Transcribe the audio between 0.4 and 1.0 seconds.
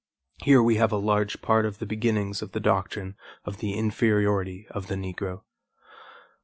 Here we have a